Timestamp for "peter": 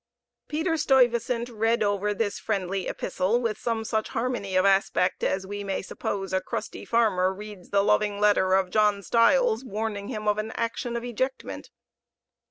0.47-0.77